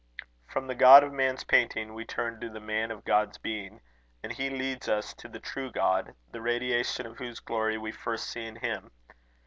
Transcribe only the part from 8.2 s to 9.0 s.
see in him.